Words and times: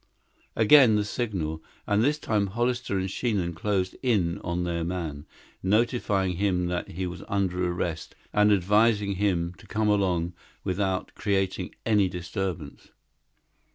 Again 0.55 0.95
the 0.95 1.05
signal 1.05 1.63
and 1.85 2.03
this 2.03 2.17
time 2.17 2.47
Hollister 2.47 2.97
and 2.97 3.07
Sheehan 3.07 3.53
closed 3.53 3.95
in 4.01 4.39
on 4.39 4.63
their 4.63 4.83
man, 4.83 5.27
notifying 5.61 6.37
him 6.37 6.65
that 6.69 6.87
he 6.93 7.05
was 7.05 7.21
under 7.27 7.71
arrest 7.71 8.15
and 8.33 8.51
advising 8.51 9.17
him 9.17 9.53
to 9.59 9.67
come 9.67 9.89
along 9.89 10.33
without 10.63 11.13
creating 11.13 11.75
any 11.85 12.09
disturbance. 12.09 12.87